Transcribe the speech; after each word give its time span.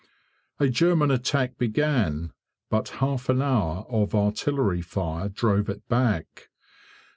A 0.59 0.67
German 0.67 1.11
attack 1.11 1.59
began, 1.59 2.33
but 2.71 2.89
half 3.05 3.29
an 3.29 3.39
hour 3.39 3.85
of 3.87 4.15
artillery 4.15 4.81
fire 4.81 5.29
drove 5.29 5.69
it 5.69 5.87
back. 5.89 6.49